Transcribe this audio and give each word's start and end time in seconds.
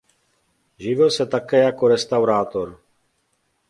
Živil 0.77 1.09
se 1.09 1.25
také 1.25 1.63
jako 1.63 1.87
restaurátor. 1.87 2.79